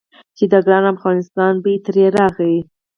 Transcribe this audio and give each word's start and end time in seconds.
چې 0.37 0.45
د 0.51 0.53
ګران 0.65 0.85
افغانستان 0.95 1.53
بوی 1.63 1.75
ترې 1.85 2.05
راغی. 2.17 2.57